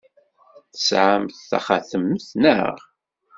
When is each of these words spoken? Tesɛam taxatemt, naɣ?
Tesɛam 0.71 1.23
taxatemt, 1.49 2.27
naɣ? 2.41 2.77